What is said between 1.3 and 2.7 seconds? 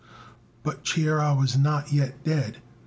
was not yet dead.